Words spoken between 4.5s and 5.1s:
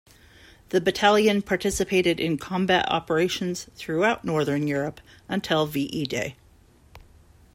Europe